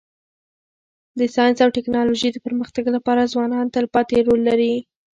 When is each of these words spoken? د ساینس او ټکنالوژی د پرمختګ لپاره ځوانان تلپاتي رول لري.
د 1.19 1.21
ساینس 1.35 1.57
او 1.65 1.69
ټکنالوژی 1.77 2.29
د 2.31 2.37
پرمختګ 2.45 2.83
لپاره 2.95 3.29
ځوانان 3.33 3.65
تلپاتي 3.75 4.17
رول 4.27 4.41
لري. 4.49 4.73